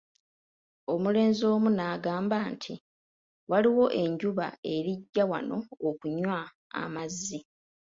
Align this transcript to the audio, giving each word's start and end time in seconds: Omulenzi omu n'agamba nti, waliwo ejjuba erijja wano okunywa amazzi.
Omulenzi 0.93 1.43
omu 1.53 1.69
n'agamba 1.73 2.37
nti, 2.51 2.73
waliwo 3.49 3.85
ejjuba 4.03 4.47
erijja 4.73 5.23
wano 5.31 5.57
okunywa 5.87 6.39
amazzi. 6.81 7.39